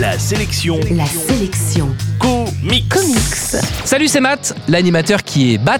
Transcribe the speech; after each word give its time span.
La 0.00 0.18
sélection. 0.18 0.80
La 0.92 1.04
sélection. 1.04 1.94
Comics. 2.18 2.88
Comics. 2.88 3.62
Salut, 3.84 4.08
c'est 4.08 4.20
Matt, 4.20 4.54
l'animateur 4.66 5.22
qui 5.22 5.52
est 5.52 5.58
Bat. 5.58 5.78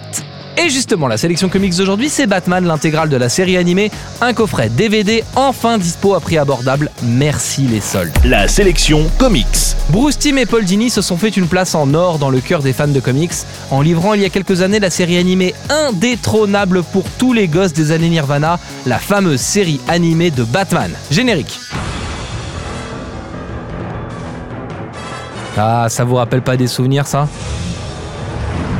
Et 0.58 0.68
justement, 0.68 1.08
la 1.08 1.16
sélection 1.16 1.48
comics 1.48 1.74
d'aujourd'hui, 1.74 2.10
c'est 2.10 2.26
Batman, 2.26 2.66
l'intégrale 2.66 3.08
de 3.08 3.16
la 3.16 3.30
série 3.30 3.56
animée, 3.56 3.90
un 4.20 4.34
coffret 4.34 4.68
DVD 4.68 5.24
enfin 5.36 5.78
dispo 5.78 6.12
à 6.12 6.20
prix 6.20 6.36
abordable. 6.36 6.90
Merci 7.02 7.62
les 7.62 7.80
soldes. 7.80 8.12
La 8.26 8.46
sélection 8.46 9.10
comics. 9.18 9.46
Bruce 9.88 10.18
Timm 10.18 10.36
et 10.36 10.44
Paul 10.44 10.66
Dini 10.66 10.90
se 10.90 11.00
sont 11.00 11.16
fait 11.16 11.34
une 11.34 11.48
place 11.48 11.74
en 11.74 11.94
or 11.94 12.18
dans 12.18 12.28
le 12.28 12.40
cœur 12.40 12.62
des 12.62 12.74
fans 12.74 12.88
de 12.88 13.00
comics 13.00 13.32
en 13.70 13.80
livrant 13.80 14.12
il 14.12 14.20
y 14.20 14.26
a 14.26 14.28
quelques 14.28 14.60
années 14.60 14.80
la 14.80 14.90
série 14.90 15.16
animée 15.16 15.54
indétrônable 15.70 16.82
pour 16.82 17.04
tous 17.16 17.32
les 17.32 17.48
gosses 17.48 17.72
des 17.72 17.90
années 17.90 18.10
Nirvana, 18.10 18.60
la 18.84 18.98
fameuse 18.98 19.40
série 19.40 19.80
animée 19.88 20.30
de 20.30 20.44
Batman. 20.44 20.90
Générique. 21.10 21.58
Ah, 25.62 25.88
ça 25.88 26.04
vous 26.04 26.14
rappelle 26.14 26.42
pas 26.42 26.56
des 26.56 26.66
souvenirs 26.66 27.06
ça? 27.06 27.28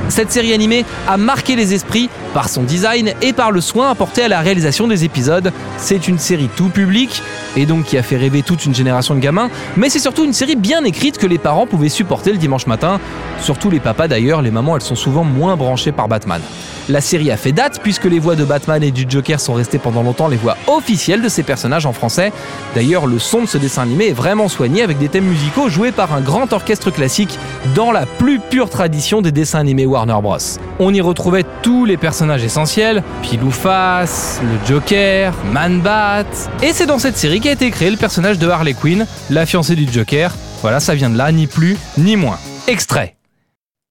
Cette 0.09 0.33
série 0.33 0.53
animée 0.53 0.85
a 1.07 1.17
marqué 1.17 1.55
les 1.55 1.73
esprits 1.73 2.11
par 2.35 2.49
son 2.49 2.63
design 2.63 3.13
et 3.23 3.33
par 3.33 3.53
le 3.53 3.61
soin 3.61 3.91
apporté 3.91 4.23
à 4.23 4.29
la 4.29 4.41
réalisation 4.41 4.89
des 4.89 5.05
épisodes. 5.05 5.53
C'est 5.77 6.09
une 6.09 6.19
série 6.19 6.49
tout 6.57 6.69
public 6.69 7.23
et 7.57 7.67
donc 7.67 7.85
qui 7.85 7.99
a 7.99 8.03
fait 8.03 8.17
rêver 8.17 8.43
toute 8.43 8.65
une 8.67 8.75
génération 8.75 9.15
de 9.15 9.21
gamins, 9.21 9.51
mais 9.77 9.89
c'est 9.89 9.99
surtout 9.99 10.25
une 10.25 10.33
série 10.33 10.57
bien 10.57 10.85
écrite 10.85 11.19
que 11.19 11.27
les 11.27 11.39
parents 11.39 11.67
pouvaient 11.67 11.89
supporter 11.89 12.33
le 12.33 12.39
dimanche 12.39 12.67
matin. 12.67 13.01
Surtout 13.41 13.71
les 13.71 13.81
papas 13.81 14.09
d'ailleurs, 14.09 14.43
les 14.43 14.51
mamans 14.51 14.77
elles 14.77 14.83
sont 14.83 14.95
souvent 14.95 15.25
moins 15.25 15.57
branchées 15.57 15.93
par 15.93 16.09
Batman. 16.09 16.41
La 16.89 17.01
série 17.01 17.31
a 17.31 17.37
fait 17.37 17.53
date 17.53 17.81
puisque 17.83 18.07
les 18.07 18.19
voix 18.19 18.35
de 18.35 18.45
Batman 18.45 18.83
et 18.83 18.91
du 18.91 19.07
Joker 19.09 19.39
sont 19.39 19.55
restées 19.55 19.79
pendant 19.79 20.03
longtemps 20.03 20.29
les 20.29 20.37
voix 20.37 20.57
officielles 20.67 21.23
de 21.23 21.29
ces 21.29 21.43
personnages 21.43 21.87
en 21.87 21.93
français. 21.93 22.33
D'ailleurs, 22.75 23.07
le 23.07 23.19
son 23.19 23.43
de 23.43 23.47
ce 23.47 23.59
dessin 23.59 23.83
animé 23.83 24.09
est 24.09 24.13
vraiment 24.13 24.49
soigné 24.49 24.83
avec 24.83 24.99
des 24.99 25.09
thèmes 25.09 25.27
musicaux 25.27 25.69
joués 25.69 25.93
par 25.93 26.13
un 26.13 26.21
grand 26.21 26.53
orchestre 26.53 26.91
classique 26.91 27.39
dans 27.75 27.93
la 27.93 28.07
plus 28.07 28.41
pure 28.41 28.71
tradition 28.71 29.23
des 29.23 29.31
dessins 29.31 29.61
animés 29.61 29.87
Warner 29.87 30.17
Bros. 30.21 30.39
On 30.79 30.93
y 30.93 31.01
retrouvait 31.01 31.45
tous 31.63 31.85
les 31.85 31.97
personnages 31.97 32.43
essentiels, 32.43 33.03
Pilou 33.23 33.51
Face, 33.51 34.41
le 34.43 34.67
Joker, 34.67 35.33
Man 35.53 35.81
Bat, 35.81 36.25
et 36.63 36.73
c'est 36.73 36.87
dans 36.87 36.99
cette 36.99 37.17
série 37.17 37.40
qu'a 37.41 37.53
été 37.53 37.71
créé 37.71 37.91
le 37.91 37.97
personnage 37.97 38.39
de 38.39 38.49
Harley 38.49 38.75
Quinn, 38.75 39.07
la 39.31 39.47
fiancée 39.47 39.75
du 39.75 39.91
Joker. 39.91 40.35
Voilà, 40.63 40.81
ça 40.81 40.95
vient 40.95 41.11
de 41.11 41.17
là, 41.17 41.33
ni 41.33 41.47
plus 41.47 41.77
ni 41.99 42.17
moins. 42.17 42.39
Extrait. 42.67 43.17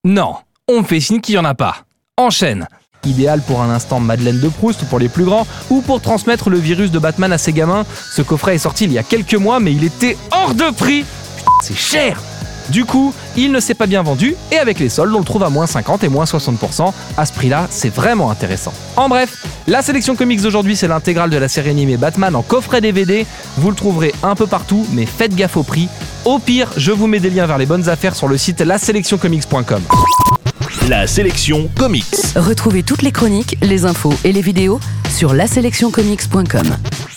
Non, 0.06 0.36
on 0.68 0.84
fait 0.84 1.00
signe 1.00 1.20
qu'il 1.20 1.36
n'y 1.36 1.40
en 1.40 1.46
a 1.46 1.56
pas. 1.56 1.78
Enchaîne. 2.18 2.68
Idéal 3.06 3.42
pour 3.42 3.62
un 3.62 3.70
instant 3.70 4.00
Madeleine 4.00 4.40
de 4.40 4.50
Proust 4.50 4.84
pour 4.86 5.00
les 5.00 5.10
plus 5.10 5.24
grands 5.24 5.48
ou 5.70 5.82
pour 5.82 6.02
transmettre 6.02 6.50
le 6.50 6.58
virus 6.58 6.92
de 6.92 7.00
Batman 7.00 7.32
à 7.32 7.38
ses 7.38 7.54
gamins. 7.54 7.86
Ce 8.16 8.22
coffret 8.22 8.56
est 8.56 8.60
sorti 8.60 8.86
il 8.86 8.92
y 8.92 8.98
a 8.98 9.04
quelques 9.04 9.36
mois 9.36 9.60
mais 9.60 9.74
il 9.74 9.84
était 9.84 10.18
hors 10.32 10.54
de 10.54 10.70
prix. 10.72 11.06
Putain, 11.38 11.52
c'est 11.62 11.78
cher. 11.78 12.22
Du 12.70 12.86
coup, 12.86 13.14
il 13.36 13.52
ne 13.52 13.60
s'est 13.60 13.74
pas 13.74 13.88
bien 13.88 14.04
vendu 14.04 14.36
et 14.52 14.58
avec 14.58 14.80
les 14.80 14.90
soldes, 14.90 15.14
on 15.16 15.20
le 15.20 15.26
trouve 15.26 15.44
à 15.44 15.50
moins 15.50 15.68
50 15.68 16.04
et 16.04 16.10
moins 16.10 16.26
60%. 16.26 16.92
À 17.18 17.26
ce 17.26 17.34
prix-là, 17.34 17.68
c'est 17.70 17.94
vraiment 17.94 18.32
intéressant. 18.32 18.74
En 18.96 19.10
bref, 19.10 19.46
la 19.68 19.82
sélection 19.82 20.16
comics 20.16 20.42
d'aujourd'hui, 20.42 20.76
c'est 20.76 20.88
l'intégrale 20.88 21.30
de 21.30 21.38
la 21.38 21.48
série 21.48 21.70
animée 21.70 21.98
Batman 21.98 22.36
en 22.36 22.42
coffret 22.42 22.82
DVD. 22.82 23.26
Vous 23.58 23.70
le 23.70 23.76
trouverez 23.76 24.14
un 24.24 24.36
peu 24.36 24.48
partout, 24.48 24.86
mais 24.94 25.06
faites 25.06 25.36
gaffe 25.36 25.58
au 25.58 25.64
prix. 25.64 25.90
Au 26.26 26.40
pire, 26.40 26.70
je 26.78 26.92
vous 26.92 27.08
mets 27.08 27.20
des 27.20 27.30
liens 27.30 27.46
vers 27.46 27.58
les 27.58 27.66
bonnes 27.66 27.90
affaires 27.90 28.16
sur 28.16 28.28
le 28.28 28.38
site 28.38 28.62
laselectioncomics.com. 28.62 29.82
La 30.88 31.08
sélection 31.08 31.70
comics. 31.78 32.06
Retrouvez 32.36 32.84
toutes 32.84 33.02
les 33.02 33.12
chroniques, 33.12 33.58
les 33.62 33.86
infos 33.86 34.14
et 34.24 34.32
les 34.32 34.42
vidéos 34.42 34.80
sur 35.10 35.34
laselectioncomics.com. 35.34 37.09